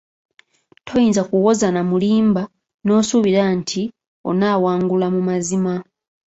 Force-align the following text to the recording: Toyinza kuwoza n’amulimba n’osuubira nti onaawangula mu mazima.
Toyinza 0.85 1.21
kuwoza 1.29 1.67
n’amulimba 1.71 2.43
n’osuubira 2.83 3.43
nti 3.59 3.81
onaawangula 4.29 5.07
mu 5.15 5.21
mazima. 5.29 5.73